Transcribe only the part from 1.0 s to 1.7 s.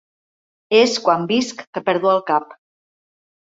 quan visc